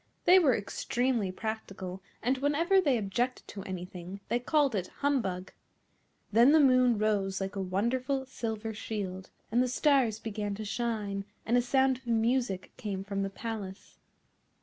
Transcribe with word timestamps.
They 0.25 0.39
were 0.39 0.57
extremely 0.57 1.31
practical, 1.31 2.01
and 2.23 2.39
whenever 2.39 2.81
they 2.81 2.97
objected 2.97 3.47
to 3.49 3.61
anything 3.65 4.19
they 4.29 4.39
called 4.39 4.73
it 4.73 4.87
humbug. 4.87 5.51
Then 6.31 6.53
the 6.53 6.59
moon 6.59 6.97
rose 6.97 7.39
like 7.39 7.55
a 7.55 7.61
wonderful 7.61 8.25
silver 8.25 8.73
shield; 8.73 9.29
and 9.51 9.61
the 9.61 9.67
stars 9.67 10.17
began 10.17 10.55
to 10.55 10.65
shine, 10.65 11.23
and 11.45 11.55
a 11.55 11.61
sound 11.61 11.97
of 11.99 12.07
music 12.07 12.71
came 12.77 13.03
from 13.03 13.21
the 13.21 13.29
palace. 13.29 13.99